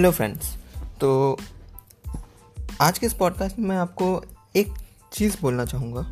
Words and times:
Hello 0.00 0.10
friends 0.10 0.56
तो 1.00 1.38
आज 2.80 2.98
के 2.98 3.06
इस 3.06 3.14
पॉडकास्ट 3.14 3.58
में 3.58 3.68
मैं 3.68 3.76
आपको 3.76 4.24
एक 4.56 4.68
चीज़ 5.12 5.36
बोलना 5.42 5.64
चाहूँगा 5.64 6.02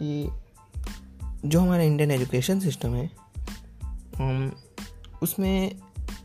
कि 0.00 0.30
जो 1.48 1.60
हमारा 1.60 1.82
इंडियन 1.82 2.10
एजुकेशन 2.10 2.60
सिस्टम 2.60 2.94
है 2.94 3.10
उसमें 5.22 5.78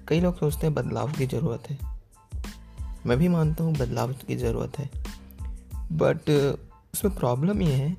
कई 0.07 0.20
लोग 0.20 0.39
सोचते 0.39 0.68
हैं 0.68 0.73
बदलाव 0.73 1.12
की 1.12 1.27
ज़रूरत 1.27 1.70
है। 1.70 1.77
मैं 3.05 3.17
भी 3.17 3.27
मानता 3.27 3.63
हूँ 3.63 3.73
बदलाव 3.73 4.13
की 4.13 4.35
ज़रूरत 4.35 4.80
है। 4.80 4.90
बट 5.91 6.30
उसमें 6.94 7.16
प्रॉब्लम 7.16 7.62
ये 7.62 7.73
है 7.73 7.98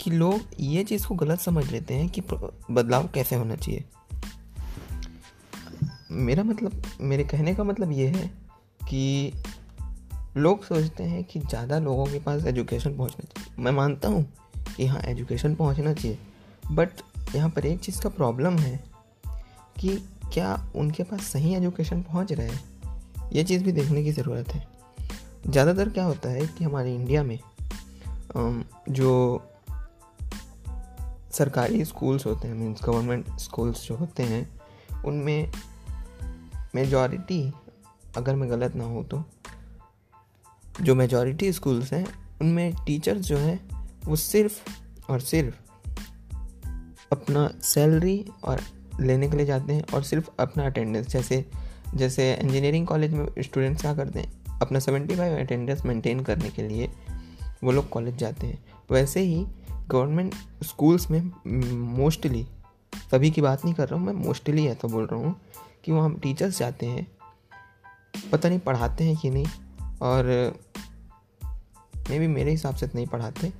कि 0.00 0.10
लोग 0.10 0.40
ये 0.60 0.84
चीज़ 0.84 1.06
को 1.06 1.14
गलत 1.14 1.40
समझ 1.40 1.70
लेते 1.70 1.94
हैं 1.94 2.08
कि 2.08 2.20
बदलाव 2.70 3.08
कैसे 3.08 3.36
होना 3.36 3.56
चाहिए। 3.56 3.84
मेरा 6.16 6.42
मतलब 6.42 6.82
मेरे 7.00 7.24
कहने 7.24 7.54
का 7.54 7.64
मतलब 7.64 7.92
ये 7.92 8.06
है 8.08 8.26
कि 8.88 9.32
लोग 10.36 10.64
सोचते 10.64 11.04
हैं 11.04 11.22
कि 11.24 11.40
ज़्यादा 11.40 11.78
लोगों 11.78 12.06
के 12.06 12.18
पास 12.18 12.44
एजुकेशन 12.46 12.96
पहुँचना 12.96 13.24
चाहिए। 13.24 13.62
मैं 13.62 13.72
मानता 13.72 14.08
हूँ 14.08 14.24
कि 14.76 14.86
हाँ 14.86 15.00
एजुकेशन 15.00 15.54
पहुँचना 15.54 15.92
चाहिए। 15.94 16.18
बट 16.72 16.90
यहाँ 17.34 17.50
पर 17.50 17.66
एक 17.66 17.80
चीज़ 17.80 18.00
का 18.02 18.08
प्रॉब्लम 18.08 18.58
है 18.58 18.76
कि 19.80 19.96
क्या 20.32 20.54
उनके 20.76 21.02
पास 21.02 21.22
सही 21.22 21.54
एजुकेशन 21.54 22.02
पहुँच 22.02 22.32
रहा 22.32 22.46
है? 22.46 22.60
ये 23.32 23.44
चीज़ 23.44 23.64
भी 23.64 23.72
देखने 23.72 24.04
की 24.04 24.12
ज़रूरत 24.12 24.54
है। 24.54 24.66
ज़्यादातर 25.46 25.88
क्या 25.88 26.04
होता 26.04 26.28
है 26.28 26.46
कि 26.46 26.64
हमारे 26.64 26.94
इंडिया 26.94 27.22
में 27.22 27.38
जो 28.90 29.42
सरकारी 31.32 31.84
स्कूल्स 31.84 32.26
होते 32.26 32.48
हैं 32.48 32.54
मीन्स 32.54 32.80
गवर्नमेंट 32.84 33.38
स्कूल्स 33.38 33.86
जो 33.88 33.96
होते 33.96 34.22
हैं, 34.22 34.48
उनमें 35.04 35.50
मेजॉरिटी, 36.76 37.52
अगर 38.16 38.36
मैं 38.36 38.50
गलत 38.50 38.74
ना 38.76 38.84
हो 38.84 39.02
तो। 39.02 39.22
जो 40.82 40.94
मेजॉरिटी 40.94 41.52
स्कूल्स 41.52 41.92
हैं, 41.92 42.06
उनमें 42.40 42.74
टीचर्स 42.86 43.20
जो 43.20 43.36
हैं, 43.36 43.58
वो 44.04 44.16
सिर्फ़ 44.16 45.12
और 45.12 45.20
सिर्फ़ 45.20 45.56
अपना 47.12 47.48
सैलरी 47.62 48.24
और 48.44 48.60
लेने 49.00 49.28
के 49.28 49.36
लिए 49.36 49.46
जाते 49.46 49.72
हैं 49.72 49.84
और 49.94 50.02
सिर्फ़ 50.02 50.28
अपना 50.40 50.66
अटेंडेंस, 50.66 51.06
जैसे 51.06 51.44
जैसे 51.94 52.32
इंजीनियरिंग 52.34 52.86
कॉलेज 52.86 53.12
में 53.12 53.26
स्टूडेंट्स 53.38 53.80
क्या 53.80 53.94
करते 53.94 54.20
हैं, 54.20 54.58
अपना 54.60 54.78
सेवेंटी 54.78 55.16
फाइव 55.16 55.38
अटेंडेंस 55.38 55.84
मेंटेन 55.84 56.20
करने 56.20 56.50
के 56.50 56.62
लिए 56.62 56.90
वो 57.64 57.72
लोग 57.72 57.88
कॉलेज 57.88 58.16
जाते 58.16 58.46
हैं। 58.46 58.64
वैसे 58.90 59.20
ही 59.20 59.46
गवर्नमेंट 59.88 60.34
स्कूल्स 60.64 61.10
में 61.10 61.20
मोस्टली 61.96 62.46
सभी 63.10 63.30
की 63.30 63.40
बात 63.40 63.64
नहीं 63.64 63.74
कर 63.74 63.88
रहा 63.88 63.98
हूँ 63.98 64.06
मैं 64.06 64.12
मोस्टली 64.24 64.66
ऐसा 64.66 64.88
बोल 64.88 65.06
रहा 65.06 65.20
हूँ 65.20 65.34
कि 65.86 65.92
वहाँ 65.92 66.14
टीचर्स 66.14 66.58
जाते 66.58 66.86
हैं, 66.86 67.06
पता 68.32 68.48
नहीं 68.48 68.58
पढ़ाते 68.58 69.04
हैं 69.04 69.16
कि 69.16 69.30
नहीं, 69.30 69.46
और 70.02 70.24
मे 72.10 72.18
भी 72.18 72.26
मेरे 72.26 72.50
हिसाब 72.50 72.74
से 72.74 72.86
तो 72.86 72.92
नहीं 72.94 73.06
पढ़ाते। 73.06 73.52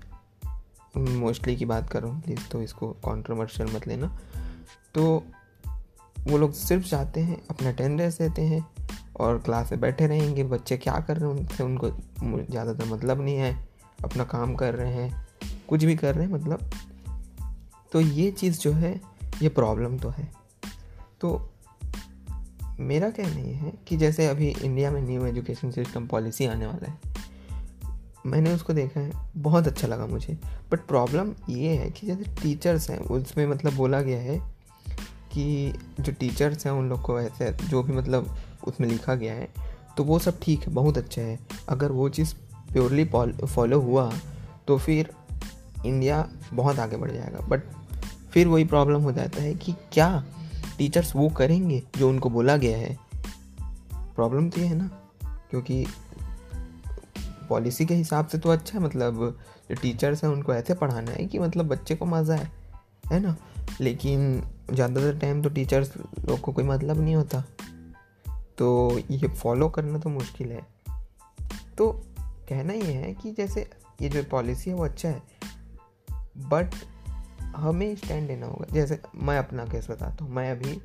मोस्टली 0.99 1.57
की 1.57 1.65
बात 1.65 1.91
कर 1.91 2.05
प्लीज़ 2.05 2.49
तो 2.49 2.63
इसको 2.63 2.89
कॉन्ट्रोवर्शियल 3.05 3.75
मत 3.75 3.87
लेना। 3.89 4.19
तो 4.95 5.25
वो 6.19 6.39
लोग 6.39 6.53
सिर्फ़ 6.53 6.87
जाते 6.87 7.21
हैं, 7.21 7.41
अपना 7.51 7.69
अटेंडेंस 7.69 8.19
देते 8.19 8.43
हैं, 8.43 8.65
और 9.21 9.39
क्लास 9.39 9.73
में 9.73 9.81
बैठे 9.81 10.07
रहेंगे। 10.07 10.45
बच्चे 10.45 10.77
क्या 10.77 10.99
कर 11.01 11.17
रहे 11.17 11.31
हैं 11.31 11.37
उनसे? 11.37 11.65
उनको 11.65 11.91
ज़्यादातर 12.51 12.85
मतलब 12.85 13.21
नहीं 13.21 13.37
है। 13.37 13.69
अपना 14.05 14.25
काम 14.25 14.55
कर 14.55 14.75
रहे 14.75 14.93
हैं, 14.93 15.27
कुछ 15.69 15.85
भी 15.85 15.97
कर 15.97 16.15
रहे 16.15 16.27
हैं 16.27 16.33
मतलब। 16.33 16.71
तो 17.93 18.01
ये 18.01 18.31
चीज़ 18.31 18.59
जो 18.59 18.73
है, 18.73 19.01
ये 19.43 19.49
प्रॉब्लम 19.49 19.99
तो 19.99 20.09
है। 20.09 20.33
तो 21.21 21.53
मेरा 22.81 23.09
कहना 23.11 23.41
ये 23.41 23.53
है 23.55 23.73
कि 23.89 23.97
जैसे 23.97 24.27
अभी 24.27 24.49
इंडिया 24.49 24.91
में 24.91 25.01
न्यू 25.03 25.27
एजुकेशन 25.27 25.71
सिस्टम 25.71 26.07
पॉलिसी 26.07 26.47
आने 26.47 26.67
वाला 26.67 26.91
है, 26.91 26.99
मैंने 28.27 28.53
उसको 28.53 28.73
देखा 28.73 29.01
है, 29.01 29.13
बहुत 29.37 29.67
अच्छा 29.67 29.89
लगा 29.89 30.07
मुझे। 30.07 30.37
बट 30.73 30.87
प्रॉब्लम 30.89 31.33
ये 31.49 31.77
है 31.77 31.91
कि 31.91 32.07
जैसे 32.07 32.25
टीचर्स 32.43 32.89
हैं, 32.91 32.99
उसमें 32.99 33.47
मतलब 33.47 33.75
बोला 33.75 34.01
गया 34.03 34.19
है 34.21 34.39
कि 35.33 35.73
जो 36.01 36.13
टीचर्स 36.13 36.67
हैं, 36.67 36.73
उन 36.73 36.89
लोग 36.89 37.03
को 37.03 37.21
ऐसे, 37.21 37.53
जो 37.63 37.83
भी 37.83 37.93
मतलब 37.93 38.35
उसमें 38.67 38.89
लिखा 38.89 39.15
गया 39.15 39.35
है 39.35 39.49
तो 39.97 40.05
वो 40.05 40.19
सब 40.19 40.41
ठीक 40.43 40.61
है, 40.61 40.73
बहुत 40.75 40.99
अच्छा 40.99 41.23
है। 41.23 41.39
अगर 41.69 41.93
वो 41.93 42.09
चीज़ 42.09 42.35
प्योरली 42.73 43.05
फॉलो 43.47 43.81
हुआ 43.81 44.13
तो 44.69 44.79
फिर 44.79 45.11
इंडिया 45.87 46.29
बहुत 46.53 46.79
आगे 46.79 46.97
बढ़ 46.97 47.11
जाएगा। 47.11 47.47
बट 47.49 47.63
फिर 48.33 48.49
वही 48.49 48.65
प्रॉब्लम 48.65 49.03
हो 49.03 49.13
जाता 49.13 49.43
है 49.43 49.55
कि 49.55 49.75
क्या 49.93 50.09
टीचर्स 50.79 51.15
वो 51.17 51.29
करेंगे 51.29 51.83
जो 51.99 52.09
उनको 52.09 52.31
बोला 52.31 52.57
गया 52.57 52.79
है। 52.79 52.97
प्रॉब्लम 53.91 54.49
तो 54.51 54.61
ये 54.61 54.67
है 54.67 54.75
ना, 54.75 54.87
क्योंकि 55.51 55.87
पॉलिसी 57.49 57.85
के 57.87 57.95
हिसाब 57.95 58.27
से 58.27 58.39
तो 58.39 58.51
अच्छा 58.51 58.79
है 58.79 58.85
मतलब 58.85 59.39
जो 59.71 59.75
टीचर्स 59.75 60.25
हैं 60.25 60.31
उनको 60.31 60.55
ऐसे 60.55 60.75
पढ़ाना 60.75 61.11
है 61.11 61.27
कि 61.27 61.39
मतलब 61.39 61.69
बच्चे 61.69 61.95
को 61.95 62.07
मज़ा 62.07 62.35
है 62.35 62.51
है 63.13 63.21
ना? 63.21 63.37
लेकिन 63.81 64.43
ज़्यादातर 64.73 65.19
टाइम 65.19 65.43
तो 65.43 65.49
टीचर्स 65.49 65.93
लोग 66.29 66.41
को 66.41 66.53
कोई 66.53 66.65
मतलब 66.65 67.01
नहीं 67.01 67.15
होता। 67.15 67.45
तो 68.59 68.99
ये 69.11 69.29
फॉलो 69.29 69.69
करना 69.69 69.99
तो 69.99 70.11
मुश्किल 70.11 70.53
है। 70.53 70.67
तो 71.79 71.91
कहना 72.49 72.73
ये 72.73 72.93
है 72.93 73.13
कि 73.15 73.33
जैसे 73.33 73.69
ये 74.03 74.09
जो 74.09 74.23
पॉलिसी 74.23 74.71
है 74.71 74.77
वो 74.77 74.85
अच्छा 74.85 75.09
है 75.09 75.23
बट 76.49 76.75
हमें 77.57 77.97
स्टैंड 77.97 78.29
लेना 78.29 78.47
होगा। 78.47 78.75
जैसे 78.75 79.01
मैं 79.15 79.39
अपना 79.39 79.65
केस 79.65 79.91
बताता 79.91 80.25
हूँ। 80.25 80.33
मैं 80.33 80.51
अभी 80.51 80.83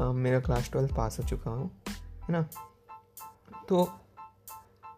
आ, 0.00 0.12
मेरा 0.12 0.40
क्लास 0.40 0.70
ट्वेल्थ 0.70 0.96
पास 0.96 1.18
हो 1.18 1.24
चुका 1.24 1.50
हूँ 1.50 1.70
है 1.88 2.32
ना? 2.32 2.48
तो 3.68 3.92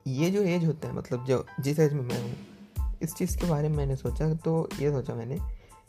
ये 0.07 0.31
जो 0.31 0.43
एज 0.43 0.65
होता 0.65 0.89
है 0.89 0.95
मतलब 0.95 1.25
जो 1.25 1.47
जिस 1.61 1.79
एज 1.79 1.93
में 1.93 2.03
मैं 2.03 2.23
हूँ 2.23 2.37
इस 3.03 3.15
चीज़ 3.15 3.39
के 3.39 3.47
बारे 3.47 3.69
में 3.69 3.77
मैंने 3.77 3.97
सोचा 3.97 4.35
तो 4.35 4.69
ये 4.81 4.91
सोचा 4.91 5.15
मैंने 5.15 5.37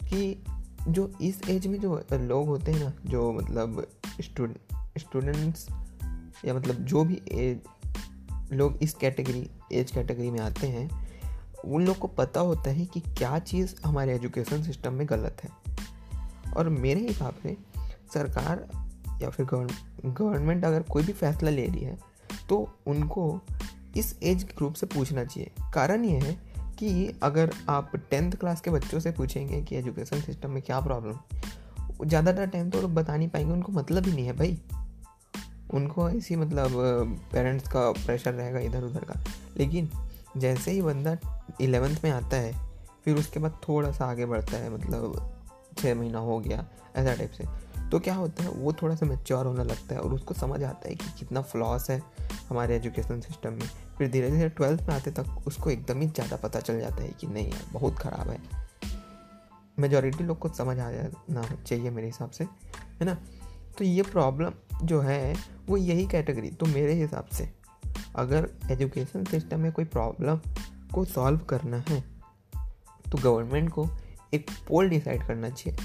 कि 0.10 0.44
जो 0.88 1.14
इस 1.22 1.42
एज 1.50 1.68
में 1.68 1.80
जो 1.80 2.04
लोग 2.14 2.48
होते 2.48 2.72
हैं 2.72 2.80
ना 2.80 2.94
जो 3.06 3.32
मतलब 3.32 3.88
स्टूडेंट्स 4.98 5.70
या 6.46 6.54
मतलब 6.54 6.76
जो 6.76 7.04
भी 7.04 7.22
एज 7.32 7.62
लोग 8.52 8.78
इस 8.82 8.94
कैटेगरी 8.94 9.52
एज 9.72 9.92
कैटेगरी 9.92 10.32
में 10.32 10.40
आते 10.40 10.68
हैं 10.68 11.11
उन 11.66 11.86
लोग 11.86 11.98
को 11.98 12.08
पता 12.10 12.40
होता 12.40 12.70
है 12.70 12.86
कि 12.86 13.00
क्या 13.00 13.38
चीज़ 13.42 13.76
हमारे 13.86 14.16
एजुकेशन 14.16 14.64
सिस्टम 14.64 14.94
में 14.94 15.08
गलत 15.10 15.44
है। 15.44 15.50
और 16.54 16.70
मेरे 16.70 17.02
हिसाब 17.02 17.36
से 17.44 17.56
सरकार 18.14 18.68
या 19.22 19.30
फिर 19.30 19.46
गवर्नमेंट 19.46 20.66
अगर 20.66 20.82
कोई 20.84 21.04
भी 21.04 21.14
फैसला 21.14 21.50
ले 21.50 21.66
रही 21.68 21.84
है 21.84 21.98
तो 22.50 22.58
उनको 22.88 23.40
इस 23.98 24.16
एज 24.24 24.44
ग्रुप 24.58 24.74
से 24.74 24.86
पूछना 24.88 25.24
चाहिए। 25.26 25.52
कारण 25.74 26.06
ये 26.06 26.20
है 26.20 26.34
कि 26.80 27.20
अगर 27.24 27.52
आप 27.70 27.92
टेंथ 28.12 28.32
क्लास 28.32 28.62
के 28.62 28.72
बच्चों 28.72 29.00
से 29.00 29.12
पूछेंगे 29.12 29.62
कि 29.62 29.76
एजुकेशन 29.76 30.22
सिस्टम 30.22 30.52
में 30.52 30.62
क्या 30.64 30.80
प्रॉब्लम 30.80 32.06
ज़्यादातर 32.06 32.48
टाइम 32.48 32.70
तो 32.70 32.82
लोग 32.82 32.94
बता 32.94 33.16
नहीं 33.18 33.28
पाएँगे, 33.30 33.52
उनको 33.54 33.72
मतलब 33.72 34.06
ही 34.06 34.14
नहीं 34.14 34.26
है 34.26 34.34
भाई। 34.34 34.58
उनको 35.74 36.10
ऐसी 36.10 36.36
मतलब 36.36 36.72
पेरेंट्स 37.34 37.68
का 37.68 37.92
प्रेशर 37.96 38.34
रहेगा 38.34 38.60
इधर 38.60 38.84
उधर 38.84 39.04
का। 39.06 39.20
लेकिन 39.58 39.90
जैसे 40.38 40.72
ही 40.72 40.82
बंदा 40.82 41.18
इलेवेंथ 41.62 42.04
में 42.04 42.12
आता 42.12 42.38
है, 42.38 42.54
फिर 43.06 43.18
उसके 43.18 43.40
बाद 43.40 43.60
थोड़ा 43.68 43.92
सा 43.92 44.06
आगे 44.06 44.26
बढ़ता 44.26 44.58
है 44.58 44.70
मतलब 44.70 45.38
छः 45.78 45.96
महीना 45.96 46.20
हो 46.20 46.40
गया, 46.40 46.66
ऐसा 46.96 47.14
टाइप 47.16 47.32
से। 47.32 47.46
तो 47.90 48.00
क्या 48.00 48.14
होता 48.16 48.44
है, 48.44 48.50
वो 48.50 48.74
थोड़ा 48.74 48.96
सा 48.96 49.06
मेच्योर 49.06 49.46
होने 49.46 49.64
लगता 49.64 49.96
है 49.96 50.02
और 50.02 50.14
उसको 50.14 50.34
समझ 50.34 50.62
आता 50.64 50.90
है 50.90 50.96
कि 50.96 51.06
कितना 51.20 51.42
फ्लॉस 51.42 51.90
है 51.90 52.02
हमारे 52.50 52.76
एजुकेशन 52.76 53.20
सिस्टम 53.22 53.54
में। 53.54 53.68
फिर 53.98 54.10
धीरे 54.12 54.30
धीरे 54.32 54.50
ट्वेल्थ 54.50 54.82
में 54.82 54.96
आते 54.96 55.12
तक 55.12 55.48
उसको 55.48 55.70
एकदम 55.70 56.02
ही 56.02 56.08
ज़्यादा 56.08 56.36
पता 56.36 56.60
चल 56.60 56.80
जाता 56.80 57.02
है 57.04 57.10
कि 57.10 57.28
नहीं 57.28 57.52
यार, 57.52 57.66
बहुत 57.74 58.00
ख़राब 58.00 58.30
है। 58.30 58.40
मेजोरिटी 59.80 60.24
लोग 60.24 60.40
को 60.40 60.50
समझ 60.50 60.78
आ 60.80 60.92
जाना 60.92 61.44
चाहिए 61.68 61.90
मेरे 61.90 62.08
हिसाब 62.08 62.30
से, 62.30 62.44
है 62.44 63.06
ना? 63.06 63.18
तो 63.78 63.84
ये 63.84 64.02
प्रॉब्लम 64.02 64.54
जो 64.84 65.02
है, 65.02 65.36
वो 65.68 65.78
यही 65.78 66.06
कैटेगरी 66.08 66.50
तो 66.50 66.66
मेरे 66.66 66.94
हिसाब 66.94 67.26
से 67.26 67.50
अगर 68.16 68.50
एजुकेशन 68.72 69.24
सिस्टम 69.26 69.60
में 69.60 69.72
कोई 69.72 69.86
प्रॉब्लम 69.88 70.40
को 70.94 71.04
सॉल्व 71.06 71.40
करना 71.50 71.78
है 71.90 72.00
तो 73.06 73.18
गवर्नमेंट 73.18 73.70
को 73.70 73.88
एक 74.34 74.50
पोल 74.68 74.90
डिसाइड 74.90 75.26
करना 75.28 75.50
चाहिए। 75.50 75.78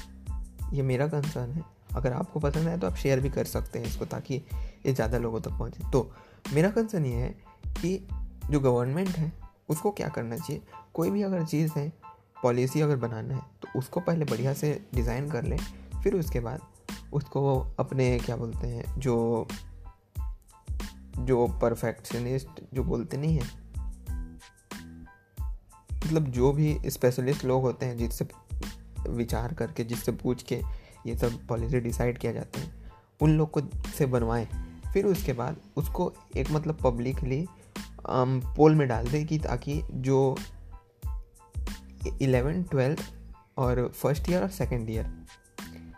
ये 0.72 0.82
मेरा 0.82 1.06
कंसर्न 1.08 1.50
है। 1.50 1.62
अगर 1.96 2.12
आपको 2.12 2.40
पसंद 2.40 2.68
है 2.68 2.78
तो 2.78 2.86
आप 2.86 2.96
शेयर 2.96 3.20
भी 3.20 3.30
कर 3.30 3.44
सकते 3.46 3.78
हैं 3.78 3.86
इसको 3.86 4.04
ताकि 4.04 4.34
ये 4.86 4.92
ज़्यादा 4.92 5.18
लोगों 5.18 5.40
तक 5.40 5.50
पहुँचे। 5.50 5.90
तो 5.92 6.10
मेरा 6.54 6.70
कंसर्न 6.70 7.06
ये 7.06 7.14
है 7.14 7.28
कि 7.76 8.08
जो 8.50 8.60
गवर्नमेंट 8.60 9.08
है, 9.08 9.32
उसको 9.68 9.90
क्या 9.90 10.08
करना 10.08 10.36
चाहिए? 10.36 10.62
कोई 10.94 11.10
भी 11.10 11.22
अगर 11.22 11.44
चीज़ 11.44 11.72
है 11.76 11.92
पॉलिसी 12.42 12.80
अगर 12.80 12.96
बनाना 12.98 13.34
है 13.34 13.40
तो 13.62 13.78
उसको 13.78 14.00
पहले 14.00 14.24
बढ़िया 14.24 14.52
से 14.54 14.80
डिज़ाइन 14.94 15.28
कर 15.30 15.44
लें, 15.44 15.58
फिर 16.02 16.14
उसके 16.14 16.40
बाद 16.40 16.60
उसको 17.12 17.58
अपने, 17.78 18.18
क्या 18.18 18.36
बोलते 18.36 18.66
हैं, 18.66 18.84
जो 18.98 19.46
जो 21.18 21.46
परफेक्शनिस्ट 21.46 22.64
जो 22.74 22.84
बोलते 22.84 23.16
नहीं 23.16 23.38
है 23.38 23.66
मतलब 25.96 26.24
जो 26.24 26.52
भी 26.52 26.78
स्पेशलिस्ट 26.86 27.44
लोग 27.44 27.62
होते 27.62 27.86
हैं 27.86 27.98
जिससे 27.98 28.28
विचार 29.08 29.54
करके 29.54 29.84
जिससे 29.84 30.12
पूछ 30.12 30.42
के 30.42 30.54
ये 31.06 31.18
सब 31.18 31.46
पॉलिसी 31.46 31.80
डिसाइड 31.80 32.18
किया 32.18 32.32
जाता 32.32 32.60
है, 32.60 32.72
उन 33.20 33.38
लोग 33.38 33.50
को 33.50 33.60
से 33.98 34.06
बनवाएँ। 34.06 34.48
फिर 34.92 35.06
उसके 35.06 35.32
बाद 35.32 35.56
उसको 35.76 36.14
एक 36.36 36.50
मतलब 36.50 36.74
पब्लिकली 36.74 37.46
पोल 38.56 38.74
में 38.74 38.88
डाल 38.88 39.06
दें 39.06 39.26
कि 39.26 39.38
ताकि 39.38 39.82
जो 39.90 40.36
इलेवन 42.22 42.62
ट्वेल्थ 42.62 43.12
और 43.56 43.92
फ़र्स्ट 43.94 44.30
ईयर 44.30 44.42
और 44.42 44.48
सेकेंड 44.48 44.90
ईयर 44.90 45.24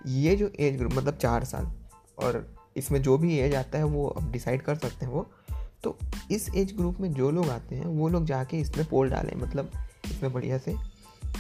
ये 0.07 0.37
जो 0.37 0.53
एज 0.61 0.77
ग्रुप 0.77 0.93
मतलब 0.93 1.17
चार 1.17 1.45
साल 1.45 1.73
और 2.19 2.58
इसमें 2.79 3.01
जो 3.03 3.17
भी 3.19 3.39
एज 3.39 3.55
आता 3.55 3.79
है, 3.79 3.85
वो 3.85 4.07
अब 4.09 4.31
डिसाइड 4.33 4.63
कर 4.63 4.77
सकते 4.77 5.07
हैं 5.07 5.13
वो। 5.13 5.27
तो 5.83 5.97
इस 6.31 6.49
एज 6.51 6.77
ग्रुप 6.77 7.01
में 7.01 7.13
जो 7.15 7.31
लोग 7.31 7.49
आते 7.49 7.77
हैं, 7.77 7.87
वो 7.87 8.09
लोग 8.09 8.25
जाके 8.25 8.57
इसमें 8.57 8.87
पोल 8.87 9.11
डालें 9.11 9.35
मतलब 9.37 9.71
इसमें 10.05 10.33
बढ़िया 10.33 10.59
से 10.59 10.73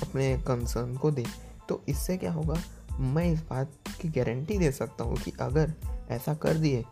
अपने 0.02 0.36
कंसर्न 0.38 0.96
को 0.96 1.10
दें। 1.10 1.24
तो 1.68 1.82
इससे 1.88 2.16
क्या 2.16 2.32
होगा, 2.32 2.60
मैं 2.92 3.24
इस 3.32 3.40
बात 3.40 3.72
की 4.00 4.08
गारंटी 4.08 4.58
दे 4.58 4.70
सकता 4.72 5.04
हूँ 5.04 5.16
कि 5.16 5.32
अगर 5.40 5.72
ऐसा 6.10 6.34
कर 6.34 6.54
दिए 6.54 6.84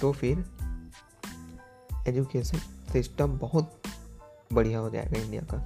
तो 0.00 0.12
फिर 0.12 0.44
एजुकेशन 2.08 2.58
सिस्टम 2.92 3.38
बहुत 3.38 3.82
बढ़िया 4.52 4.78
हो 4.78 4.90
जाएगा 4.90 5.20
इंडिया 5.20 5.42
का। 5.42 5.58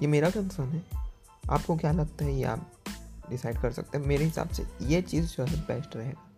ये 0.00 0.06
मेरा 0.06 0.30
कंसर्न 0.30 0.68
है। 0.68 0.82
आपको 1.50 1.76
क्या 1.76 1.92
लगता 1.92 2.24
है, 2.24 2.36
ये 2.36 2.44
आप 2.44 2.70
डिसाइड 3.30 3.60
कर 3.60 3.72
सकते 3.72 3.98
हैं। 3.98 4.06
मेरे 4.06 4.24
हिसाब 4.24 4.48
से 4.48 4.66
ये 4.82 5.02
चीज़ 5.02 5.26
जो 5.26 5.44
है 5.44 5.60
बेस्ट 5.60 5.96
रहेगा। 5.96 6.30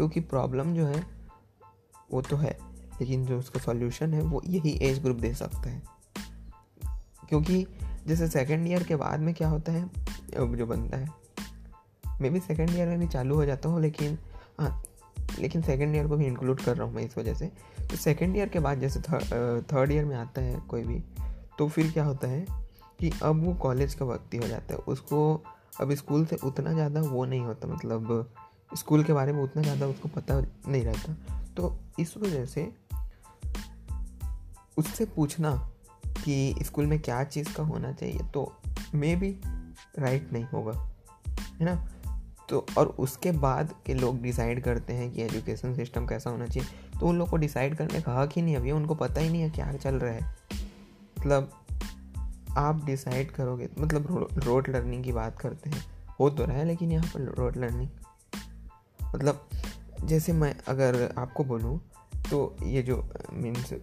क्योंकि 0.00 0.20
प्रॉब्लम 0.20 0.72
जो 0.74 0.84
है, 0.86 1.00
वो 2.12 2.20
तो 2.22 2.36
है, 2.36 2.50
लेकिन 3.00 3.24
जो 3.26 3.38
उसका 3.38 3.60
सॉल्यूशन 3.60 4.14
है, 4.14 4.20
वो 4.22 4.40
यही 4.46 4.70
एज 4.82 4.98
ग्रुप 5.02 5.16
दे 5.16 5.32
सकता 5.34 5.70
है। 5.70 5.82
क्योंकि 7.28 7.66
जैसे 8.06 8.28
सेकेंड 8.28 8.66
ईयर 8.68 8.82
के 8.82 8.96
बाद 8.96 9.20
में 9.20 9.32
क्या 9.34 9.48
होता 9.48 9.72
है 9.72 9.84
जो 10.30 10.66
बनता 10.66 10.98
है, 10.98 11.08
मे 12.20 12.30
भी 12.30 12.40
सेकेंड 12.40 12.70
ईयर 12.70 12.88
में 12.88 12.98
भी 12.98 13.06
चालू 13.06 13.34
हो 13.34 13.44
जाता 13.44 13.68
हूँ, 13.68 13.80
लेकिन 13.80 14.18
हाँ 14.60 14.82
लेकिन 15.38 15.62
सेकेंड 15.62 15.94
ईयर 15.96 16.06
को 16.08 16.16
भी 16.16 16.26
इंक्लूड 16.26 16.60
कर 16.60 16.76
रहा 16.76 16.86
हूँ 16.86 16.94
मैं 16.94 17.02
इस 17.02 17.18
वजह 17.18 17.34
से। 17.34 17.52
तो 17.80 17.96
सेकेंड 17.98 18.36
ईयर 18.36 18.48
के 18.48 18.60
बाद 18.60 18.80
जैसे 18.80 19.00
थर्ड 19.02 19.92
ईयर 19.92 20.04
में 20.04 20.16
आता 20.16 20.42
है 20.42 20.60
कोई 20.68 20.82
भी 20.82 21.02
तो 21.58 21.68
फिर 21.68 21.90
क्या 21.92 22.04
होता 22.04 22.28
है 22.28 22.44
कि 23.00 23.12
अब 23.22 23.44
वो 23.44 23.54
कॉलेज 23.62 23.94
का 23.94 24.04
वक्त 24.06 24.34
ही 24.34 24.38
हो 24.38 24.48
जाता 24.48 24.74
है। 24.74 24.80
उसको, 24.88 25.42
अब 25.80 25.94
स्कूल 25.94 26.26
से 26.26 26.36
उतना 26.44 26.72
ज़्यादा 26.72 27.00
वो 27.02 27.24
नहीं 27.24 27.40
होता 27.40 27.68
मतलब 27.68 28.32
स्कूल 28.72 29.04
के 29.04 29.12
बारे 29.12 29.32
में 29.32 29.42
उतना 29.42 29.62
ज़्यादा 29.62 29.86
उसको 29.86 30.08
पता 30.08 30.40
नहीं 30.40 30.82
रहता। 30.84 31.14
तो 31.56 31.76
इस 31.98 32.16
वजह 32.16 32.44
से 32.46 32.70
उससे 34.76 35.04
पूछना 35.06 35.54
कि 36.16 36.54
स्कूल 36.62 36.86
में 36.86 36.98
क्या 37.00 37.22
चीज़ 37.24 37.52
का 37.54 37.62
होना 37.62 37.92
चाहिए 37.92 38.20
तो 38.34 38.52
मे 38.94 39.14
भी 39.16 39.30
राइट 39.98 40.32
नहीं 40.32 40.44
होगा, 40.44 40.72
है 41.60 41.64
ना? 41.64 41.74
तो 42.48 42.64
और 42.78 42.86
उसके 42.98 43.32
बाद 43.32 43.74
के 43.86 43.94
लोग 43.94 44.20
डिसाइड 44.22 44.62
करते 44.64 44.92
हैं 44.92 45.10
कि 45.12 45.22
एजुकेशन 45.22 45.74
सिस्टम 45.74 46.06
कैसा 46.06 46.30
होना 46.30 46.46
चाहिए। 46.46 46.98
तो 47.00 47.06
उन 47.06 47.18
लोग 47.18 47.28
को 47.30 47.36
डिसाइड 47.36 47.76
करने 47.76 48.00
का 48.00 48.14
हक 48.14 48.30
ही 48.36 48.42
नहीं 48.42 48.56
अभी 48.56 48.70
उनको 48.72 48.94
पता 48.94 49.20
ही 49.20 49.28
नहीं 49.30 49.42
है 49.42 49.50
क्या 49.50 49.72
चल 49.74 49.94
रहा 49.94 50.12
है। 50.12 50.34
मतलब 51.18 51.50
आप 52.58 52.84
डिसाइड 52.84 53.30
करोगे 53.30 53.68
मतलब 53.78 54.28
रोड 54.38 54.68
लर्निंग 54.68 55.04
की 55.04 55.12
बात 55.12 55.38
करते 55.38 55.70
हैं। 55.70 55.84
हो 56.20 56.30
तो 56.30 56.44
रहा 56.44 56.56
है, 56.56 56.64
लेकिन 56.64 56.92
यहाँ 56.92 57.10
पर 57.14 57.34
रोड 57.34 57.56
लर्निंग 57.56 57.88
मतलब 59.14 59.48
जैसे 60.04 60.32
मैं 60.32 60.54
अगर 60.68 61.14
आपको 61.18 61.44
बोलूँ 61.44 61.80
तो 62.30 62.56
ये 62.62 62.82
जो, 62.82 63.12
मीन्स 63.32 63.74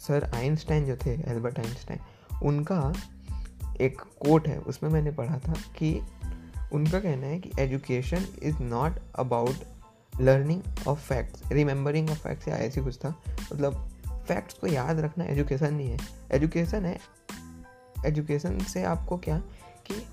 सर 0.00 0.30
आइंस्टाइन 0.34 0.86
जो 0.86 0.96
थे, 0.96 1.10
एल्बर्ट 1.10 1.58
आइंस्टाइन, 1.58 2.00
उनका 2.42 2.92
एक 3.80 4.00
कोट 4.00 4.48
है, 4.48 4.58
उसमें 4.58 4.90
मैंने 4.90 5.10
पढ़ा 5.10 5.38
था 5.38 5.52
कि 5.52 6.02
उनका 6.72 7.00
कहना 7.00 7.26
है 7.26 7.38
कि 7.38 7.50
education 7.58 8.26
is 8.42 8.58
not 8.58 8.92
about 9.14 9.54
learning 10.20 10.62
of 10.88 10.98
facts, 10.98 11.42
remembering 11.52 12.10
of 12.10 12.18
facts 12.18 12.48
या 12.48 12.56
ऐसी 12.56 12.80
कुछ 12.80 12.98
था। 12.98 13.22
मतलब 13.52 13.88
फैक्ट्स 14.28 14.54
को 14.54 14.66
याद 14.66 15.00
रखना 15.00 15.24
एजुकेशन 15.24 15.74
नहीं 15.74 15.90
है। 15.90 15.98
एजुकेशन 16.32 16.84
है, 16.84 16.98
एजुकेशन 18.06 18.58
से 18.58 18.82
आपको 18.84 19.18
क्या 19.18 19.38
कि 19.86 20.06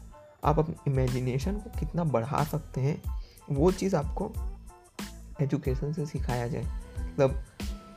आप 0.44 0.60
अपनी 0.60 0.76
इमेजिनेशन 0.88 1.54
को 1.54 1.80
कितना 1.80 2.04
बढ़ा 2.04 2.44
सकते 2.44 2.82
हैं 2.82 3.25
वो 3.50 3.72
चीज़ 3.72 3.96
आपको 3.96 4.32
एजुकेशन 5.42 5.94
से 5.94 6.06
सिखाया 6.06 6.48
जाए। 6.48 6.64
मतलब 7.00 7.44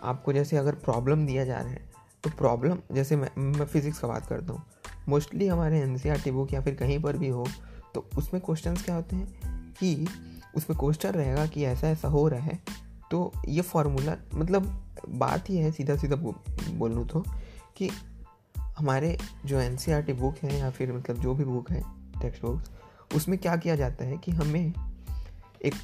आपको 0.03 0.33
जैसे 0.33 0.57
अगर 0.57 0.75
प्रॉब्लम 0.75 1.27
दिया 1.27 1.45
जा 1.45 1.59
रहा 1.59 1.71
है 1.71 1.89
तो 2.25 2.31
प्रॉब्लम 2.31 2.79
जैसे 2.93 3.17
मैं 3.17 3.31
मैं 3.39 3.67
फिज़िक्स 3.67 3.99
का 3.99 4.09
बात 4.09 4.27
करता 4.27 4.53
हूँ। 4.53 4.63
मोस्टली 5.09 5.47
हमारे 5.47 5.81
N 5.81 5.97
C 5.99 6.09
R 6.09 6.21
T 6.21 6.31
book 6.31 6.53
या 6.53 6.61
फिर 6.61 6.75
कहीं 6.75 7.03
पर 7.03 7.17
भी 7.17 7.29
हो 7.29 7.47
तो 7.95 8.09
उसमें 8.19 8.43
क्वेश्चन 8.43 8.75
क्या 8.75 8.95
होते 8.95 9.17
हैं 9.17 9.73
कि 9.73 10.07
उसमें 10.57 10.79
क्वेश्चन 10.79 11.11
रहेगा 11.11 11.47
कि 11.47 11.65
ऐसा 11.65 11.89
ऐसा 11.89 12.09
हो 12.09 12.29
रहा 12.29 12.41
है 12.41 12.59
तो 13.11 13.33
ये 13.49 13.63
फार्मूला 13.63 14.17
मतलब 14.35 14.85
बात 15.09 15.51
ही 15.51 15.57
है 15.57 15.71
सीधा 15.73 15.97
सीधा 15.97 16.17
बोलूँ 16.17 17.07
तो 17.09 17.25
कि 17.77 17.91
हमारे 18.79 19.19
जो 19.47 19.61
N 19.61 19.77
C 19.77 19.93
R 19.93 20.03
T 20.03 20.13
book 20.13 20.37
है 20.43 20.59
या 20.59 20.71
फिर 20.71 20.93
मतलब 20.93 21.17
जो 21.17 21.35
भी 21.35 21.45
बुक 21.45 21.71
है 21.71 21.83
टेक्स्ट 22.21 22.43
बुक्स 22.43 22.71
उसमें 23.17 23.39
क्या 23.39 23.57
किया 23.57 23.77
जाता 23.77 24.05
है 24.05 24.17
कि 24.17 24.33
हमें 24.33 24.73
एक 25.65 25.75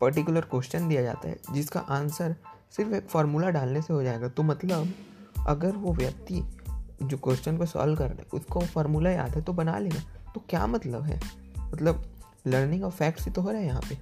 पर्टिकुलर 0.00 0.40
क्वेश्चन 0.40 0.88
दिया 0.88 1.02
जाता 1.02 1.28
है, 1.28 1.36
जिसका 1.52 1.80
आंसर 1.80 2.34
सिर्फ़ 2.70 2.94
एक 2.94 3.08
फार्मूला 3.08 3.50
डालने 3.50 3.82
से 3.82 3.92
हो 3.92 4.02
जाएगा। 4.02 4.28
तो 4.28 4.42
मतलब 4.42 4.94
अगर 5.46 5.76
वो 5.76 5.92
व्यक्ति 5.92 6.42
जो 7.02 7.16
क्वेश्चन 7.16 7.56
को 7.56 7.66
सॉल्व 7.66 7.98
कर 7.98 8.08
रहे 8.08 8.36
उसको 8.36 8.60
फार्मूला 8.60 9.10
याद 9.10 9.30
है 9.30 9.42
तो 9.42 9.52
बना 9.52 9.78
लेगा 9.78 10.00
तो 10.34 10.42
क्या 10.48 10.66
मतलब 10.66 11.02
है? 11.02 11.20
मतलब 11.58 12.04
लर्निंग 12.46 12.84
ऑफ़ 12.84 12.94
फैक्ट्स 12.94 13.24
ही 13.24 13.30
तो 13.30 13.42
हो 13.42 13.50
रहा 13.50 13.60
है 13.60 13.66
यहाँ 13.66 13.80
पे। 13.80 13.94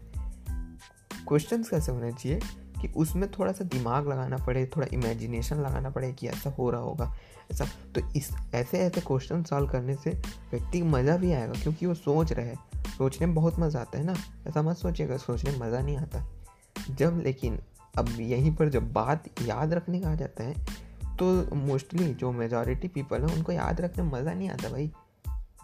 क्वेश्चंस 1.29 1.69
कैसे 1.69 1.93
होने 1.93 2.13
चाहिए? 2.13 2.41
कि 2.83 2.89
उसमें 2.89 3.31
थोड़ा 3.31 3.53
सा 3.53 3.65
दिमाग 3.65 4.09
लगाना 4.09 4.37
पड़े, 4.37 4.67
थोड़ा 4.67 4.87
इमेजिनेशन 4.93 5.57
लगाना 5.57 5.91
पड़े 5.91 6.13
कि 6.13 6.29
ऐसा 6.29 6.51
हो 6.51 6.71
रहा 6.71 6.81
होगा, 6.81 7.15
ऐसा। 7.53 7.65
तो 7.95 8.01
इस, 8.17 8.31
ऐसे 8.55 8.79
ऐसे 8.79 9.01
क्वेश्चन 9.01 9.43
सॉल्व 9.45 9.69
करने 9.69 9.95
से 9.95 10.11
व्यक्ति 10.51 10.83
मज़ा 10.83 11.17
भी 11.17 11.33
आएगा 11.33 11.53
क्योंकि 11.53 11.87
वो 11.87 11.95
सोच 11.95 12.33
रहे 12.33 12.55
सोचने 12.89 13.27
में 13.27 13.35
बहुत 13.35 13.59
मज़ा 13.59 13.81
आता 13.81 13.99
है 13.99 14.05
ना? 14.05 14.15
ऐसा 14.49 14.63
मत 14.63 14.77
सोचिएगा 14.77 15.17
सोचने 15.17 15.51
में 15.51 15.59
मज़ा 15.61 15.81
नहीं 15.81 15.97
आता। 15.97 16.25
जब, 16.91 17.21
लेकिन 17.25 17.59
अब 17.99 18.09
यहीं 18.21 18.55
पर 18.57 18.69
जब 18.69 18.93
बात 18.93 19.25
याद 19.43 19.73
रखने 19.73 20.01
का 20.01 20.11
आ 20.11 20.15
जाता 20.15 20.45
है 20.45 20.55
तो 21.19 21.55
मोस्टली 21.57 22.15
जो 22.15 22.31
मेजॉरिटी 22.33 22.89
पीपल 22.89 23.23
हैं, 23.23 23.35
उनको 23.37 23.53
याद 23.53 23.81
रखने 23.81 24.05
में 24.05 24.13
मज़ा 24.13 24.33
नहीं 24.33 24.49
आता 24.51 24.69
भाई। 24.69 24.93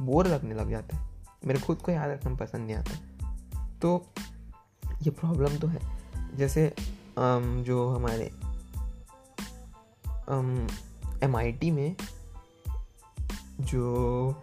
बोर 0.00 0.26
लगने 0.26 0.55
लग 0.55 0.71
जाता 0.71 0.97
है। 0.97 1.09
मेरे 1.44 1.61
खुद 1.61 1.76
को 1.76 1.93
याद 1.93 2.11
रखना 2.11 2.35
पसंद 2.35 2.67
नहीं 2.67 2.76
आता। 2.76 2.97
तो 3.83 4.07
ये 5.02 5.11
प्रॉब्लम 5.11 5.57
तो 5.57 5.66
है। 5.66 5.81
जैसे 6.37 6.75
um, 7.18 7.62
जो 7.62 7.88
हमारे 7.88 8.25
एम 11.22 11.38
um, 11.38 11.72
में 11.72 11.96
जो 13.60 14.34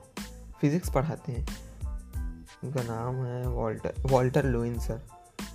फिज़िक्स 0.62 0.94
पढ़ाते 0.94 1.32
हैं 1.32 1.48
उनका 2.63 2.84
नाम 2.84 3.15
है 3.15 3.48
वॉल्टर 3.48 3.94
वॉल्टर 4.00 4.46
लुइन 4.46 4.79
सर 4.79 5.01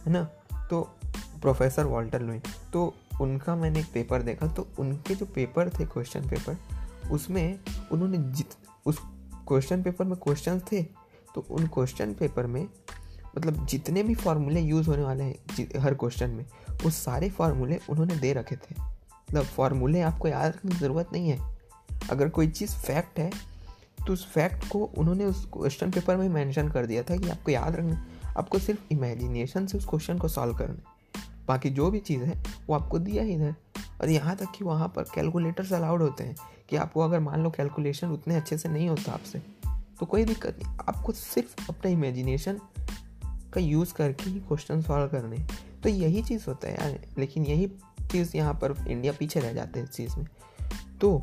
है 0.07 0.13
ना? 0.13 0.25
तो 0.71 0.83
प्रोफेसर 1.43 1.85
वॉल्टर 1.85 2.21
लुइन। 2.21 2.43
तो 2.73 2.95
उनका 3.21 3.57
मैंने 3.57 3.81
एक 3.81 3.93
पेपर 3.95 4.23
देखा 4.23 4.47
तो 4.47 4.69
उनके 4.79 5.15
जो 5.15 5.27
पेपर 5.27 5.69
थे 5.69 5.85
क्वेश्चन 5.85 6.29
पेपर 6.29 6.57
उसमें 7.11 7.61
उन्होंने 7.93 8.19
जित 8.19 8.51
उस 8.87 8.99
क्वेश्चन 9.49 9.83
पेपर 9.83 10.05
में 10.05 10.19
क्वेश्चन 10.19 10.61
थे 10.61 10.83
तो 11.35 11.47
उन 11.51 11.67
क्वेश्चन 11.67 12.15
पेपर 12.15 12.47
में 12.47 12.69
मतलब 13.39 13.67
जितने 13.67 14.03
भी 14.03 14.15
फार्मूले 14.15 14.61
यूज़ 14.61 14.89
होने 14.89 15.03
वाले 15.03 15.25
हैं 15.25 15.81
हर 15.81 15.95
क्वेश्चन 15.95 16.31
में, 16.31 16.45
वो 16.85 16.91
सारे 16.91 17.29
फार्मूले 17.31 17.79
उन्होंने 17.91 18.17
दे 18.17 18.33
रखे 18.33 18.57
थे। 18.57 18.75
मतलब 18.75 19.45
फार्मूले 19.47 20.01
आपको 20.01 20.29
याद 20.29 20.47
रखने 20.47 20.73
की 20.73 20.79
ज़रूरत 20.79 21.09
नहीं 21.13 21.31
है। 21.31 21.39
अगर 22.11 22.29
कोई 22.29 22.49
चीज़ 22.49 22.77
फैक्ट 22.77 23.19
है 23.19 23.31
तो 24.07 24.13
उस 24.13 24.27
फैक्ट 24.27 24.69
को 24.69 24.79
उन्होंने 24.99 25.25
उस 25.25 25.45
क्वेश्चन 25.53 25.91
पेपर 25.91 26.17
में 26.17 26.29
मेंशन 26.29 26.69
कर 26.69 26.87
दिया 26.87 27.03
था 27.03 27.17
कि 27.17 27.29
आपको 27.29 27.51
याद 27.51 27.77
रखना 27.77 28.07
आपको 28.39 28.59
सिर्फ़ 28.59 28.93
इमेजिनेशन 28.93 29.67
से 29.67 29.79
उस 29.79 29.87
क्वेश्चन 29.87 30.19
को 30.19 30.29
सॉल्व 30.29 30.55
करना 30.55 31.25
बाकी 31.49 31.71
जो 31.71 31.91
भी 31.91 31.99
चीज़ 31.99 32.23
है, 32.23 32.43
वो 32.67 32.75
आपको 32.75 32.99
दिया 32.99 33.23
ही 33.23 33.35
इधर 33.35 33.55
और 34.01 34.09
यहाँ 34.09 34.37
तक 34.37 34.47
कि 34.55 34.65
वहाँ 34.65 34.89
पर 34.89 35.03
कैलकुलेटर्स 35.15 35.73
अलाउड 35.73 36.03
होते 36.03 36.25
हैं 36.25 36.37
कि 36.69 36.77
आपको 36.77 37.01
अगर 37.01 37.21
मान 37.21 37.43
लो 37.43 37.51
कैलकुलेशन 37.51 38.11
उतने 38.11 38.37
अच्छे 38.37 38.59
से 38.59 38.69
नहीं 38.69 38.89
होता 38.89 39.13
आपसे 39.13 39.39
तो 40.01 40.07
कोई 40.07 40.25
दिक्कत 40.25 40.59
नहीं। 40.59 40.77
आपको 40.89 41.13
सिर्फ़ 41.13 41.69
अपना 41.69 41.91
इमेजिनेशन 41.91 42.61
का 43.53 43.61
यूज़ 43.61 43.95
करके 43.95 44.31
ही 44.31 44.41
क्वेश्चन 44.41 44.83
सॉल्व 44.83 45.09
करने। 45.09 45.37
तो 45.83 45.89
यही 45.89 46.23
चीज़ 46.23 46.45
होता 46.49 46.69
है 46.69 46.75
यार, 46.75 47.01
लेकिन 47.19 47.45
यही 47.45 47.67
चीज़ 48.13 48.37
यहाँ 48.37 48.55
पर 48.55 48.75
इंडिया 48.89 49.13
पीछे 49.13 49.41
रह 49.41 49.53
जाते 49.53 49.81
हैं 49.81 49.87
इस 49.87 49.93
चीज़ 49.93 50.17
में। 50.19 50.27
तो 51.01 51.19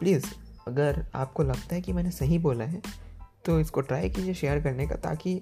प्लीज़ 0.00 0.26
अगर 0.68 1.04
आपको 1.14 1.42
लगता 1.42 1.74
है 1.74 1.80
कि 1.80 1.92
मैंने 1.92 2.10
सही 2.10 2.38
बोला 2.38 2.64
है 2.64 2.82
तो 3.44 3.58
इसको 3.60 3.80
ट्राई 3.80 4.10
कीजिए 4.10 4.34
शेयर 4.34 4.62
करने 4.62 4.86
का, 4.86 4.94
ताकि 4.96 5.34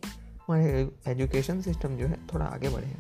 हमारे 0.49 0.91
एजुकेशन 1.07 1.61
सिस्टम 1.63 1.97
जो 1.97 2.07
है 2.07 2.19
थोड़ा 2.27 2.45
आगे 2.45 2.69
बढ़े। 2.69 2.95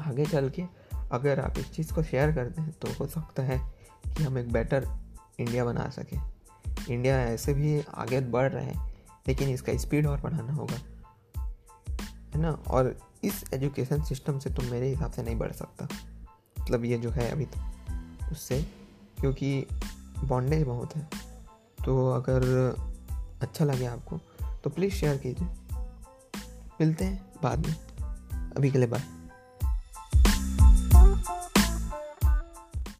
आगे 0.00 0.24
चल 0.24 0.50
के 0.50 0.64
अगर 1.12 1.40
आप 1.40 1.58
इस 1.58 1.70
चीज़ 1.72 1.92
को 1.94 2.02
शेयर 2.02 2.32
करते 2.32 2.62
हैं 2.62 2.72
तो 2.72 2.88
हो 3.00 3.06
सकता 3.06 3.42
है 3.42 3.58
कि 4.06 4.22
हम 4.22 4.38
एक 4.38 4.52
बेटर 4.52 4.86
इंडिया 5.38 5.64
बना 5.64 5.88
सकें। 5.90 6.20
इंडिया 6.90 7.20
ऐसे 7.22 7.54
भी 7.54 7.80
आगे 7.94 8.20
बढ़ 8.20 8.50
रहा 8.52 8.64
है, 8.64 8.92
लेकिन 9.28 9.48
इसका 9.48 9.76
स्पीड 9.76 10.06
और 10.06 10.20
बढ़ाना 10.20 10.52
होगा। 10.52 10.80
है 12.34 12.40
ना? 12.40 12.50
और 12.50 12.98
इस 13.24 13.44
एजुकेशन 13.54 14.02
सिस्टम 14.02 14.38
से 14.38 14.50
तो 14.50 14.62
मेरे 14.62 14.88
हिसाब 14.88 15.12
से 15.12 15.22
नहीं 15.22 15.36
बढ़ 15.36 15.52
सकता। 15.52 15.88
मतलब 16.60 16.84
ये 16.84 16.98
जो 16.98 17.10
है 17.10 17.30
अभी 17.30 17.44
तो 17.44 17.60
उससे, 18.30 18.62
क्योंकि 19.20 19.66
बॉन्डेज 20.24 20.66
बहुत 20.66 20.96
है। 20.96 21.08
तो 21.84 22.10
अगर 22.10 22.40
अच्छा 23.42 23.64
लगे 23.64 23.86
आपको 23.86 24.18
तो 24.64 24.70
प्लीज़ 24.70 24.94
शेयर 24.94 25.16
कीजिए। 25.16 25.48
मिलते 26.80 27.04
हैं 27.04 27.32
बाद 27.42 27.66
में। 27.66 27.74
अभी 28.56 28.70
के 28.70 28.78
लिए 28.78 28.86
बाय 28.86 29.19